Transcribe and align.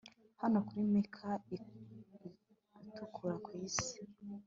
hano 0.41 0.57
kuri 0.67 0.83
meka 0.93 1.31
itukura 2.87 3.35
kwisi 3.45 3.97